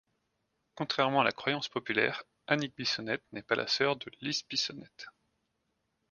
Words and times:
Contrairement 0.73 1.21
à 1.21 1.23
la 1.23 1.31
croyance 1.31 1.69
populaire, 1.69 2.23
Anik 2.47 2.75
Bissonnette 2.75 3.21
n'est 3.33 3.43
pas 3.43 3.53
la 3.53 3.67
sœur 3.67 3.97
de 3.97 4.07
Lise 4.21 4.43
Bissonnette. 4.49 5.05